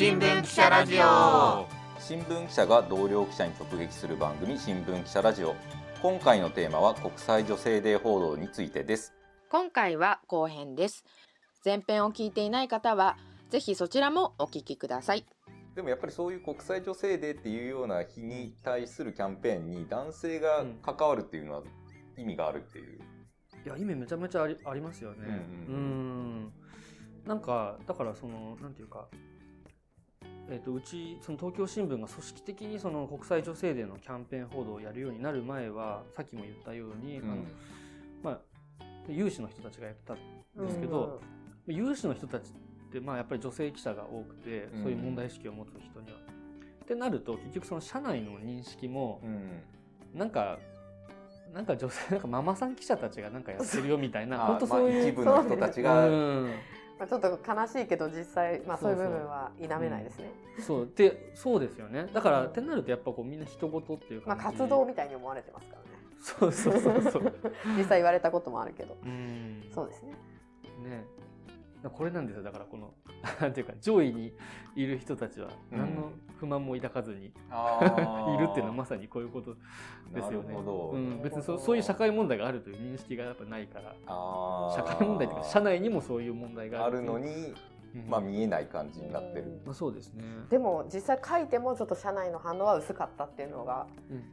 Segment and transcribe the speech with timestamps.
[0.00, 1.68] 新聞記者ラジオ。
[1.98, 5.54] 新聞記者が同僚記者に直撃する番組新聞記者ラジオ。
[6.00, 9.12] 今回のテーマは国際女性デー報道についてです。
[9.50, 11.04] 今回は後編です。
[11.62, 13.18] 前編を聞いていない方は
[13.50, 15.26] ぜひそちらもお聞きください。
[15.74, 21.62] でもやっぱりそういう国際女性デーっていうような日に対するキャンペーンに男性が関わるっていうのは
[22.16, 23.00] 意味があるっていう、
[23.66, 25.18] いや意味めちゃめちゃありありますよね。
[25.68, 25.74] うん。
[25.74, 26.52] うん。
[27.26, 29.06] なんかだからそのなんていうか。
[30.50, 37.30] えー、とうちその東京新聞が組織的にその国際女性デーのキャンペーン報道をやるようになる前はさっきも言ったように、うん。
[37.30, 37.42] あの
[38.22, 38.38] まあ、
[39.08, 41.22] 有志の人たちがやったんですけど、
[41.66, 44.82] 有志の人たちってまあやっぱり女性記者が多くて、うん。
[44.82, 46.18] そういう問題意識を持つ人には。
[46.82, 49.62] ってなると結局その社内の認識もうん。
[50.18, 50.58] なんか
[51.54, 56.52] なんか女性なんかママさん記者たちがなんかやってるよみたいなあ本当そういう、まあ一部の人たちが、うん
[57.00, 60.30] まあ、ちょっと悲しいけど実際、まあ、そういう部分は否めないですね。
[60.58, 65.88] そうでそうですよねだからってなるとやっぱこうみんな人事っていうまあ、活動みたいに思われてますからね。
[66.20, 67.32] そうそうそうそう
[67.78, 68.98] 実際言われたこともあるけど。
[69.02, 70.12] うんそうですね。
[70.84, 71.04] ね
[71.88, 72.42] これなんですよ。
[72.42, 72.92] だからこの
[73.40, 74.34] なんていうか上位に
[74.74, 78.34] いる人たちは何の不満も抱かずにあー。
[78.36, 79.54] いるっていうのはまさにこういうこと
[80.12, 80.48] ですよね。
[80.48, 83.94] なるほど、うん、別にそそういう社会問題があるという認識がやっぱないから。
[84.74, 87.54] 社会問題というか社内にもそういう問題がああるるのに、
[87.94, 88.08] うん。
[88.08, 90.24] まあ見えない感じになってる、まあ、そうですね。
[90.48, 94.22] でも実際書いてもちょっと社内の反応は薄かったっていうのがうんうん。
[94.22, 94.24] ち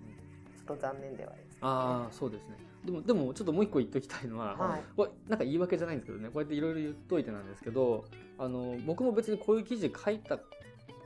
[0.72, 1.58] ょっと残念ではあります。
[1.62, 2.58] ああそうですね。
[2.88, 4.82] でもでもちょっともう一個言っときたいのは、はい。
[4.96, 6.30] これなんか言い訳じゃないんですけどね。
[6.30, 8.06] こうやっていろいろ言っといてなんですけど
[8.40, 10.38] あの僕も別にこういう記事書いた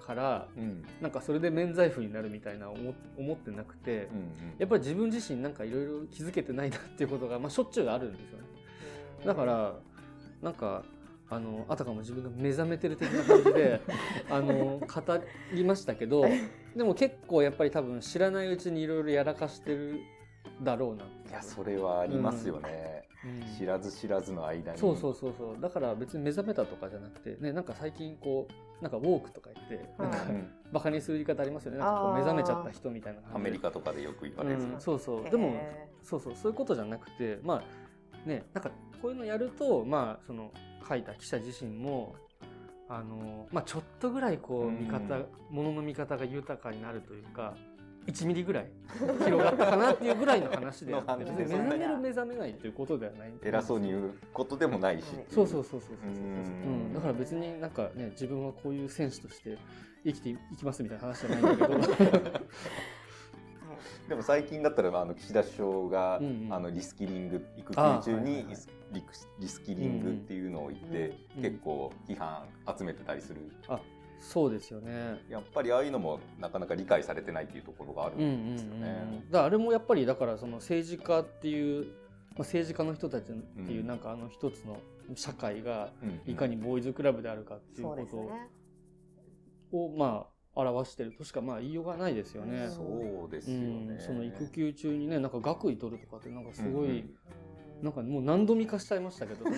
[0.06, 0.84] からうん。
[1.02, 4.32] なんかそれで免罪符になるみたいな思思ってなくて、うんうん。
[4.60, 8.44] やっぱり自分自身なんかいろいろ気づけてないなっていうことが、まあ、しょっちゅうあるんですよね。
[9.26, 9.76] だから
[10.42, 10.84] なんか
[11.32, 13.82] あのあたかも自分が目覚めてる的な感じで
[14.30, 16.26] あの語りましたけど
[16.76, 20.02] でも結構やっぱり多分知らないうちにいろいろやらかしてる
[20.62, 21.04] だろうな。
[21.04, 23.58] いやそれはありますよね、うん。
[23.58, 24.78] 知らず知らずの間に。
[24.78, 25.62] そうそうそうそう。
[25.62, 31.78] だから別に目覚めたとかじゃなくてねなんか最近こうなんかウォークとか言ってなんかはいうんバカにする言い方ありますよね。
[31.80, 35.30] なんかこう目覚めちゃった人みたいなアメリカとかでよく言われる、うん、そうそう。
[35.30, 35.56] でも
[36.02, 36.36] そうそう。
[36.36, 40.52] そういうことじゃなくてまあねなんかこういうのやるとまあその
[40.88, 42.16] 書いた記者自身も
[42.90, 44.80] あのまあちょっとぐらいこううん。
[44.80, 45.00] 見方
[45.50, 47.56] ものの見方が豊かになるというか
[48.08, 56.18] 1ミリぐらい広がったかなっていうぐらいの話で別に目覚める目覚めないっていうことではない偉そうに言うことでもないし、そうそうそうそうそうそううう。
[56.18, 56.90] ん。
[56.90, 56.94] ん。
[56.94, 59.58] だから別になんかね自分はこういう選手として
[60.04, 61.80] 生きていきますみたいな話じゃないんだけど。
[64.10, 66.54] でも最近だったらあの岸田首相が、うんうん。
[66.54, 68.46] あのリスキリング育休中に
[69.40, 72.46] リスキリングっていうのを言って、うん結構批判
[72.78, 73.40] 集めてたりする
[74.22, 79.04] そうですよねやっぱりああいうのもなかなか理解されてないっていうところがあるうんうんんですよね。
[79.14, 84.78] うんだからあれもやっぱりだからその政治家っていう、まあ、政治家の人たちっていううんなんかあの一つの
[85.16, 88.32] 社会がうんいかにボーイズクラブであるかっていうこと。
[89.74, 92.68] をまあ表してるとしかまあ言いようがないですよね。
[92.70, 92.84] そ
[93.28, 93.96] うですうよね。
[93.96, 97.16] ん、その育休中にねなんか学位取るとかってなんかすごい、うん
[97.82, 99.44] なんかもう何度見かしちゃいましたけど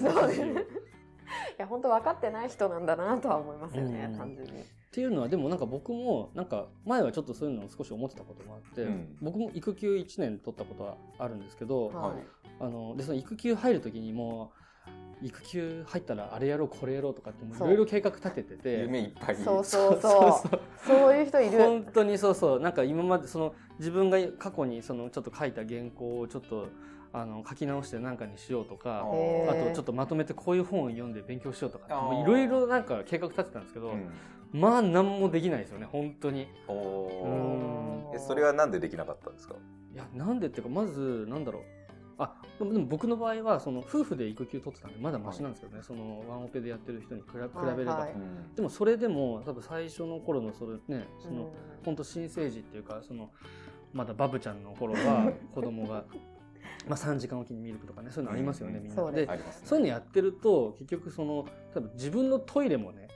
[1.58, 4.18] いや本当分かってない人なんだなとは思いますよね、うん。
[4.18, 4.62] 単純に。
[4.62, 9.18] っていうのはでもなんか僕もなんか前はちょっとそういうのを少し思ってたこともあって、うん。
[9.22, 12.18] 僕も育休1年取ったことはあるんですけど、ははい。
[12.60, 14.52] あのでその育休入る時にも
[15.22, 19.38] う育休入ったらあれやろうこれやろうとかってもういろいろ計画立ててて夢いっぱい。
[19.38, 19.64] にそう。
[19.64, 20.60] そうそうそう。
[20.86, 21.58] そういう人いる。
[21.58, 22.60] 本当にそうそう。
[22.60, 26.68] なんか今までその自分が過去にそのちょっと書いた原稿をちょっと
[27.14, 31.86] あの書き直して何かにしようとかあとちょっとまとめてこういう本を読んで勉強しようとか
[32.24, 34.10] いろいろなんか計画立てたんですけど、うん。
[34.52, 36.48] まあ何もできないですよね本当に。
[38.14, 39.56] えそれはなんでできなかったんですか？
[39.94, 41.64] いやなんでっていうかまずなんだろう。
[42.20, 48.12] あでも僕の場合はその夫婦で育休取ってたんでまだマシなんですけどね、そのワンオペでやってる人に比べれば、はいはい。
[48.14, 51.50] うんでもそれでも多分最初の頃のそれねその、うん
[51.84, 53.30] 本当新生児っていうかその
[53.92, 56.06] まだバブちゃんの頃は 子供が
[56.88, 58.96] まあ3時間おきにミルクとかねそういうのありますよね、うんみんな。
[58.96, 59.28] そうで
[59.64, 63.08] そういうのやってると結局その多分自分のトイレもね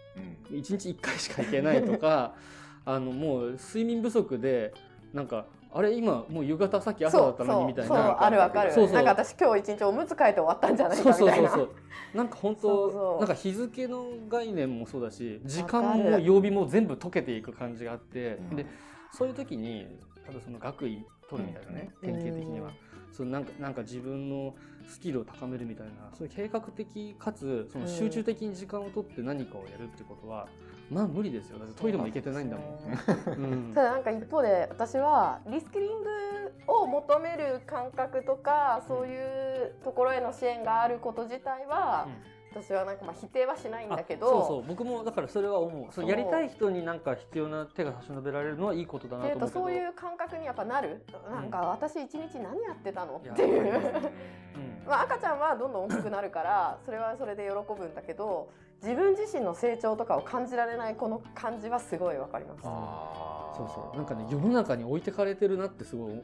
[0.49, 0.57] うん。
[0.57, 2.35] 1日1回しか行けないとか
[2.85, 4.73] あのもう睡眠不足で
[5.13, 8.71] なんかあれ今もう夕方さっき朝だったのにみたいそうなあるわかる。
[8.71, 8.95] そうそう。
[8.95, 11.71] なんか私今日一日おむつ替えて終わったんじゃないそうかみたいなそうそうそ
[12.13, 12.17] う。
[12.17, 13.19] なんか本当そうそう。
[13.19, 18.55] なんか日付の概念もそうだし時間も曜日も全部溶けていく感じがあって、うん。
[18.55, 18.65] で
[19.11, 19.87] そういう時に
[20.25, 22.13] 多分その学位取るみたいなね、うん。
[22.13, 22.71] 典型的には、
[23.17, 24.53] そのなんかなんか自分の
[24.87, 30.47] スキルを高めるみたいなそういう計画的かつその集中的に時間を取って何かをやるってことは、
[30.91, 31.57] まあ無理ですよ。
[31.57, 33.43] だってトイレも行けてないんだもん。
[33.43, 36.09] うん ただなんか一方で私はリスキリング
[36.67, 42.07] を求める感覚とかそういうところへの支援があること自体は、
[42.51, 44.63] 私はなんかまあ否定はしないんだけどそうそう。
[44.67, 45.93] 僕もだからそれは思う。
[45.93, 53.73] そうやりたい人になんか必要な手が差し伸べられるのはいいことだなと思うけそういう感覚にやっぱなる、なんか私一日何やってたのっていう。
[53.73, 54.07] わかり
[54.87, 58.49] まあ赤ちゃんはどんどん大きくなるからそれはそれで喜ぶんだけど
[58.81, 62.61] 自分自身の成長とかを感じられないこの感じはすごいわかります。
[62.61, 63.97] そうそう。
[63.97, 66.21] なんかね世の中に置いてかれてるなってすごい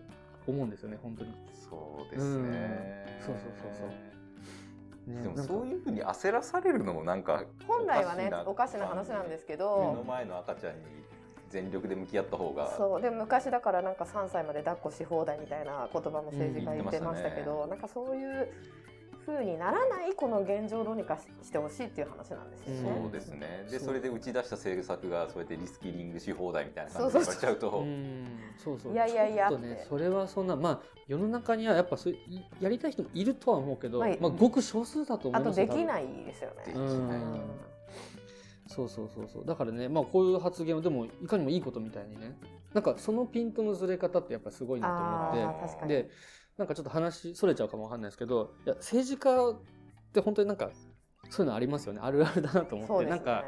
[0.48, 1.34] 思うんですよね本当に。
[1.70, 3.26] そうですね、うん。
[3.26, 3.88] そうそうそうそう。
[3.88, 4.23] ね
[5.08, 9.66] でもそういうふうに焦らされるのもなんか本来はねおおかしな話なんですけ目の
[9.98, 10.82] ど、前の赤ちゃんに
[11.50, 18.48] 全力で向き合った方がそうでも昔だからなんか3歳まで抱っこし放題みたいな言葉も政治家言ってましたけど、なんかそういう
[19.26, 23.00] 風にならないこの現状をどうにかししてほしいっていう話なんですよね。
[23.02, 23.68] そうですね。
[23.70, 27.70] でそれで打ち出した政策がそうやってリスキリングし放題みたいな感じで言われちゃうと。
[27.80, 28.26] うん
[28.58, 28.94] そうそう。
[28.94, 32.16] いやいやいやちょっとねそれはそんなまあ世の中にはやっぱそう
[32.60, 34.18] やりたい人もいるとは思うけど、はい。
[34.20, 36.64] まあ、ごく少数だと思あといますいできないですよね。
[36.66, 37.42] できないうん。
[38.68, 39.46] そうそうそうそう。
[39.46, 42.38] だからねまあこういう発言はでもいかにもいいことみたいにね。
[42.74, 45.94] なんかそのピントのずれ方ってやっぱすごいなとあ思ー確かに。
[45.94, 46.10] ってで
[46.58, 49.56] なんかちょっと話それちゃうかもわかんないですけどいや政治家っ
[50.14, 50.70] て本当になんか
[51.30, 52.00] そういうのありますよね。
[52.04, 53.10] あるあるだなと思って、ね。
[53.10, 53.46] なんか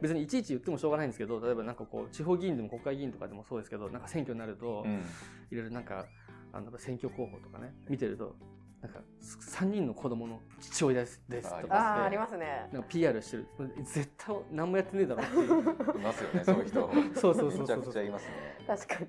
[0.00, 5.02] 別にいちいち言ってもしょうがないんですけど例えばなんかこう地方議員でも国会議員とかでもそうですけどなんか選挙になると、うん。
[5.50, 6.06] いろいろなんか
[6.52, 8.36] あの選挙候補とかね見てると
[8.82, 12.68] なんか3人の子供の父親ですですとあかーありますね。
[12.72, 13.48] なんか PR してる。
[13.84, 15.98] 絶対何もやってねえだろっていう。
[15.98, 16.90] いますよねそういう人。
[17.18, 18.32] そうそうそうそうめちゃくちゃいますね。
[18.66, 19.06] 確かに。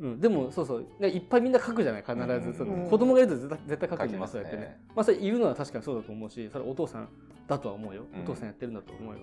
[0.00, 0.86] うん、でもそうそう。
[0.98, 2.90] でいっぱいみんな書くじゃない必ず、うんそのうん。
[2.90, 4.80] 子供がいると絶対絶対書くじゃないそうやってね。
[4.94, 7.08] まあそれ言うのは確かにそうだと思うしそれお父さん
[7.46, 8.22] だとは思うよ、うん。
[8.22, 9.20] お父さんやってるんだと思うよ。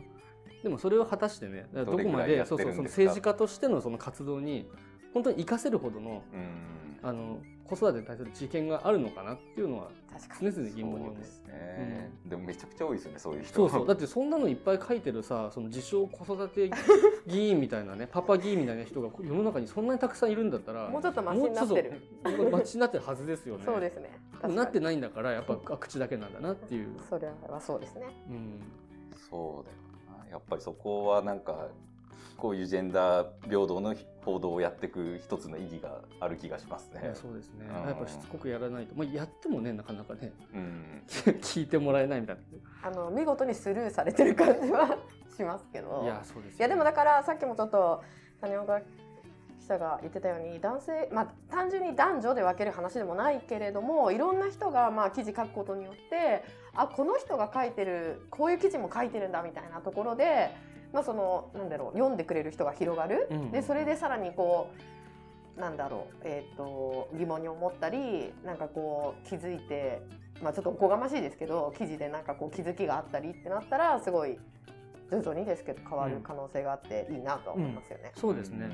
[0.63, 4.67] でもそれを果たしてねどこまでそうそうその政治家としてのその活動に
[5.13, 6.77] 本当に生かせるほどのうん。
[7.03, 7.37] あの
[7.67, 10.57] 子育てに対する知見があるのかなっていうのは確か常に。
[10.57, 11.15] 々疑問に思う。
[11.17, 13.53] ですね、でもめちゃくちゃ多いですよねそういう人。
[13.55, 13.87] そうそう。
[13.87, 16.71] だってそんなのいっぱい書いてるさその自称子育て
[17.27, 22.01] 議員みたいなね パパ議員みたいな人が世の中にそんなにたくさんいるんだったらもうちょっとマシになってる。
[22.49, 23.65] マシになってるはずですよね。
[23.65, 24.09] そうですね。
[24.47, 28.05] なってないんだからやっぱ口だけなんだなっていう、それはそうですね。
[28.29, 28.61] うん、
[29.29, 30.29] そうだよな。
[30.29, 31.69] やっぱりそこはなんか
[32.35, 33.95] こういうジェンダー平等の
[34.25, 37.11] 報道をやっていく一つの意義がある気がしますね。
[37.13, 37.65] そうですね。
[37.69, 37.87] うん。
[37.87, 40.33] やっぱしつこくやらないと、まあ、やってもねなかなかね。
[40.53, 41.03] うん。
[41.07, 42.37] 聞いてもらえないみたい
[42.83, 44.97] あの見事にスルーされてる感じは
[45.35, 45.99] しますけど。
[45.99, 48.03] ないやそうですよいやでもだからさっきもちょっと
[48.41, 48.85] 谷岡記
[49.67, 56.43] 者が言ってたように男性まあ単純に男女で分ける話でもないけれどもいろんな人がまあ記事書くことによって
[56.73, 60.55] あこの人が書いてるこういう記事も書いてるんだみたいなところで
[60.97, 63.51] まあそのなんだろう読んでくれる人が広がる、うん。
[63.51, 64.71] でそれでさらにこ
[65.55, 70.01] うなんだろう、えー、と疑問に思ったりなんかこう気づいて、
[70.41, 74.39] まあ、ちょっとおこがましいですけど記事でなんかこう気づきがあったりってなったらすごい
[75.11, 78.11] 徐々にですけど変わる可能性があっていいなとは思いますよね。
[78.15, 78.69] そうですね、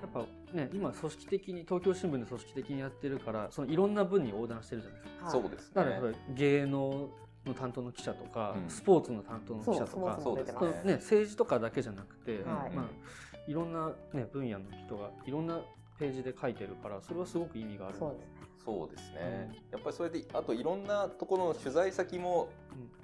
[0.00, 0.24] やっぱ
[0.56, 5.24] ね今組織的に東京新聞で組織的にやってるからそのいろんな分に横断してるじゃないですか。
[5.24, 5.32] はい。
[5.42, 5.72] そうですね。
[5.74, 7.10] だから芸能
[7.46, 8.70] の担当の記者とか、うん。
[8.70, 12.44] スポーツの担当の記者とそうかスポーツも出てますそうね、政治とかだけじゃなくて、はい。
[12.74, 12.84] まあ、
[13.46, 15.60] いろんな、ね、分野の人がいろんな
[15.98, 17.98] ページで書いてるからそれはすごく意味がある。
[17.98, 18.26] そうです。
[18.26, 18.38] ね。
[18.64, 22.50] そうですね、やっぱりそれであといろんなところの取材先も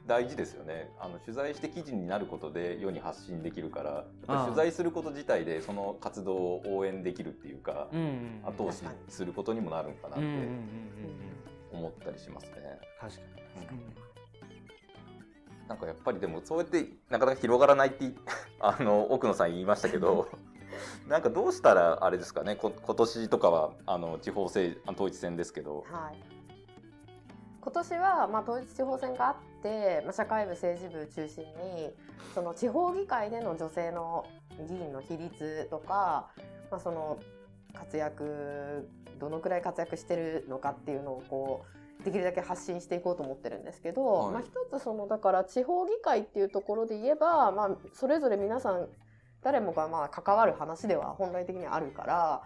[0.06, 0.90] 大事ですよね。
[1.00, 3.82] あの取材して記事になることで世に発信できるか
[4.26, 8.40] ら取材すること自体でその活動を応援できるっていうか、うんうんうん。
[8.44, 10.48] 後押しすることにもなるんかなってうんうんうんうん
[11.72, 11.78] うん。
[11.78, 12.78] 思ったりしますね。
[13.00, 13.20] 確か
[13.72, 13.78] に、
[15.68, 18.12] なんかやっぱりでもそうやってなかなか広がらないって
[18.60, 20.28] あの奥野さん言いましたけど
[21.08, 26.34] なんかどうしたらあれですかねこ今年とかはあの地方政あ統一選ですけど、はい。
[27.60, 31.94] 今年はまあ統一地方選があって、まあ社会部政治部中心に
[32.34, 34.26] その地方議会での女性の
[34.68, 36.28] 議員の比率とか、
[36.70, 37.18] まあその
[37.72, 38.86] 活躍
[39.18, 44.32] どのくらい活躍してるのかっていうのをこうできるだけ発信していこうと思ってるんですけど、はい。
[44.34, 48.88] まあ一つそのだから地方議会っていうところで言えば、まあそれぞれ皆さん
[49.42, 52.42] 誰もがまあ関わる話では本来的にあるから、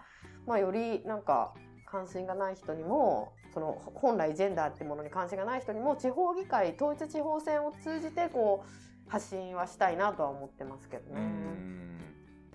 [0.47, 1.53] まあよりなんか
[1.85, 11.21] 関心がない人にもその本来ジェンダーってものに関心がない人にも地方議会統一地方選を通じてこう発信はしたいなとは思ってますけどうね。
[11.21, 11.99] ん。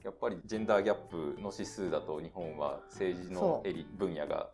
[0.04, 3.62] やっぱりジェンダーギャップの指数だと日本は政治の
[3.96, 4.50] 分野が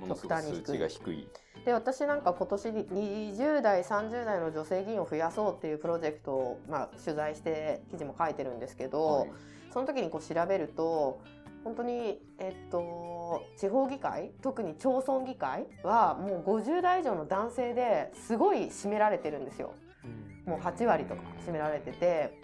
[0.00, 1.28] ものすごく数値が低い。
[1.64, 9.30] で私なんか今年20代30代の女性議員を増やそうっていうプロジェクトを、まあ、取材して記事も書いてるんですけど、はい
[9.72, 11.20] その時にこう調べると
[11.64, 19.74] 本当に、えっと、地方議会特に町村議会はもう50代以上の男性ですごい占められてるんですよ。
[20.46, 22.38] もう8割とか占められてて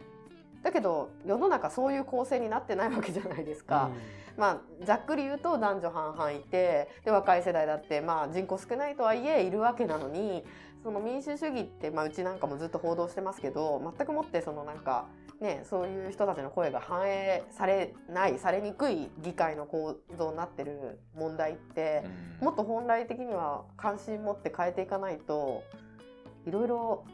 [0.62, 3.90] だけど世の中そういう構成になってないわけじゃないですか。
[4.36, 10.44] まあ、ざっくり言うと男女半々いてで若い世代だって、まあ、人口少ないとはいえいるわけなのに
[10.82, 15.06] その民主主義って、まあ、うちなんかもずっと報道してますけど全くもってそのなんか、
[15.40, 22.04] ね、そういう人たちの声が反映されないされにくい議会の構造になってる問題って
[22.40, 25.64] もっと本来的には関心持って変えていかないと
[26.46, 27.04] いろいろ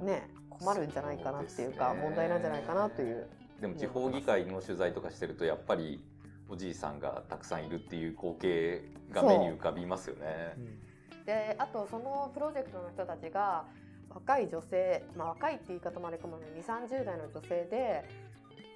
[0.00, 3.26] ね困るんじゃないかなっていうか問題なんじゃないかなという。
[3.60, 6.02] でも地方議会の取材とかしてるとやっぱり
[6.50, 10.56] おじいさんがたくさんいるっていう光景が目に浮かびますよね。
[11.24, 13.64] であとそのプロジェクトの人たちが
[14.08, 18.04] 若い女性、まあ、若いって言い方もあれかもね2 3 0代の女性で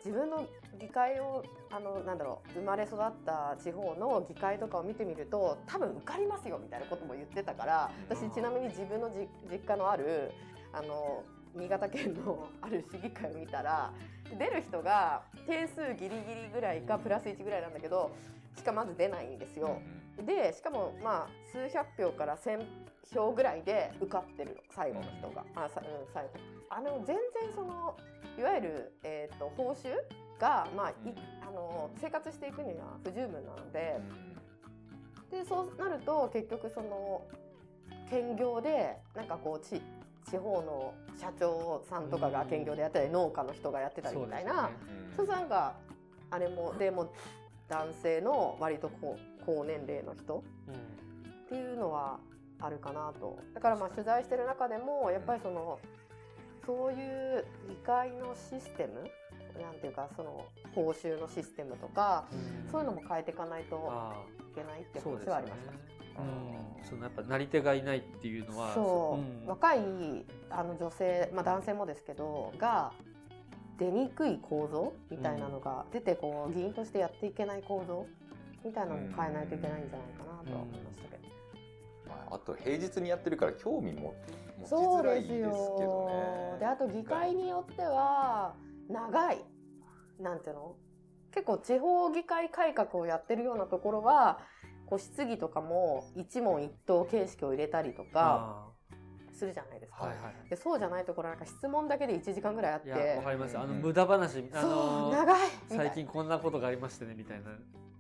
[0.05, 0.47] 自分の
[0.79, 10.31] 議会をあのなんだろう生まれ育った地方の議会とかを見てみると多分受かりますよみたいなことも言ってたから私ちなみに自分のじ実家のある
[10.73, 11.25] あの
[11.55, 13.93] 新潟県のある市議会を見たら
[14.39, 18.11] 出る人が定数ギリギリぐらいかプラス1ぐらいなんだけど
[18.57, 19.81] しかまず出ないんですよ。
[20.25, 22.65] でしかもまあ数百票から1,000
[23.13, 26.31] 票ぐらいで受かってるの最後の人が、あさうん、最後。
[26.71, 27.97] あの全然その
[28.39, 29.91] いわゆる、えー、と報酬
[30.41, 30.95] が、まあい
[31.43, 34.01] あの生活していくには不十分なので
[35.31, 37.23] でそうなると結局その
[38.09, 39.83] 兼業でなんかこう地
[40.31, 44.71] 地方の社長さんとかが兼業でやったり農家の人がやってたりみたいな。
[45.17, 45.49] そうするとなん。
[45.49, 45.75] か
[46.31, 47.13] あれもでも
[47.69, 50.43] 男性の割と高高年齢の人。
[51.47, 52.19] っていうのは
[52.59, 53.39] あるかなと。
[53.53, 55.79] だからまあ取材してる中でもやっぱりその
[56.67, 59.11] そういう議会のシステム
[59.61, 62.27] なんていうかその報酬のシステムとか
[62.73, 64.15] そういうのも変えていかないとあ
[64.51, 65.94] いけないって話はありました。
[66.17, 69.47] うん、そのやっぱなり手がいないっていうのはそう、ん。
[69.47, 69.79] 若い
[70.51, 72.93] あの女性、まあ、男性もですけどが
[73.79, 78.07] 出にくい構造みたいなのが出てこう議員としてやっていけない構造
[78.65, 81.25] みたいなのも変えないといけないんじゃないかなとは思いましたけど。
[82.09, 84.15] まあ、あと平日にやってるから興味も
[84.59, 86.15] 持ちそうづらいでですすけどね。
[86.53, 88.55] よであと議会によっては
[88.89, 89.39] 長い
[90.21, 90.77] なんていうの？
[91.33, 94.39] 結構地方議会改革をやってるようなところは
[94.87, 98.75] こう質疑とかも一問一答形式を入れたりとかあ
[99.33, 100.05] するじゃないですか。
[100.05, 100.49] あはいはい。
[100.49, 103.59] でそうじゃないところなんか質問だけで1時間ぐらいあっいやてわかります。
[103.59, 103.81] あのうん。
[103.81, 105.79] 無駄話あそうのー長いみたい。
[105.79, 107.51] 最近こんなことがありましてねみたいな。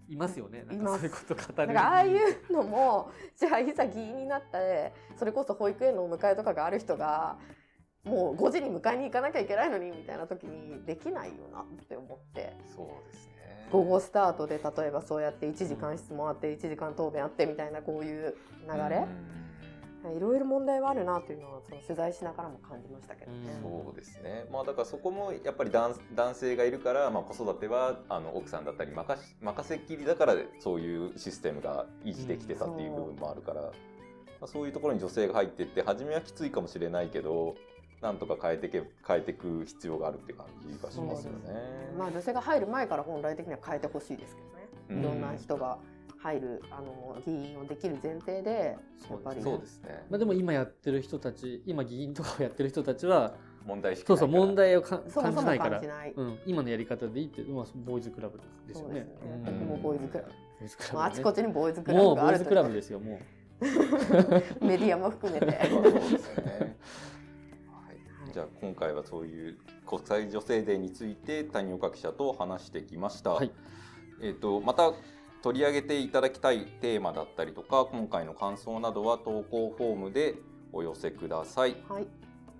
[0.06, 0.64] いますよね。
[0.64, 1.08] なんいます。
[1.08, 7.38] かそういうこと語だるからああいうのもじゃあいざ議員になってそれこそ保育園のお迎えとかがある人が
[8.04, 12.54] もう5時に迎えに行かなきゃいけないのにみたいな時にできないよなって思って。
[12.76, 13.33] そうですね。
[13.70, 18.36] 午後スタートで例えばそうやって1時間質問あって1時間答弁あってみたいなこういう
[18.70, 19.04] 流れ
[20.12, 23.38] いろいろ問題はあるなというのはその取材しながらも感じましたけどね。
[23.64, 24.44] うんそうですね。
[24.52, 33.70] まあだからそこもやっぱり男男性がいるから、まあ子育てはあの奥さんだったり任し任せっきりだからそういうシステムが維持できてたっていう部分もあるから、ま
[34.42, 37.56] あ、そういうところに女性が入っていって初めはきついかもしれないけど、
[38.00, 41.38] なんとか変えてけ変えていく必要があるって感じがしますよね。
[41.98, 44.68] まあ女性が入る前から本来的には変えてほしいですけどね。
[44.90, 45.78] うんいろんな人が
[46.18, 48.76] 入るあの議員をできる前提で
[49.10, 50.04] やっぱりそうですね。
[50.10, 53.34] まあでも今やってる人たち今議員とかをやってる人たちは
[53.66, 56.12] 問題意識そうそう問題をかそもそも感じないから感じない。
[56.14, 58.90] うん、今のやり方でいいって、まあ、ボーイズクラブですよね。
[58.90, 63.18] そうですねうんここもボーイズクラブボーイズクラブ、ね、まあ、あちこちにボーイズクラブがあるというーイズクラブですよも
[64.60, 65.66] メディアも含めて。
[65.68, 66.76] そうですよね。
[68.34, 73.30] はい、じゃあ今回はそういう国際女性デーについて谷岡記者と話してきました。
[73.30, 73.50] はい
[74.22, 74.92] えっ、とまた
[75.42, 80.36] 取り上げていただきたいテーマだったりとか今回の感想などは投稿フォームで
[80.72, 81.76] お寄せください。
[81.88, 82.06] はい、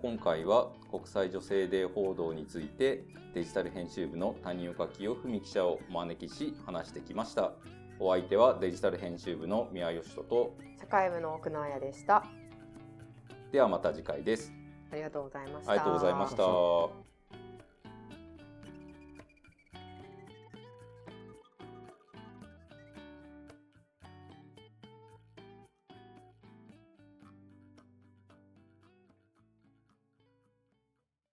[0.03, 3.05] 今回は国際女性デー報道について
[3.35, 7.53] デジタル編集部の谷岡清文記者をお招きし話してきました。
[7.99, 12.25] お相手はデジタル編集部の宮義人と社会部の奥野彩でした。
[13.53, 14.64] ではまた次回です。
[14.95, 15.73] ありがとうございました。
[15.73, 17.04] ありがとうございました。